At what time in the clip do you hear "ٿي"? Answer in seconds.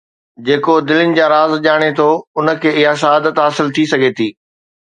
3.79-3.83, 4.21-4.29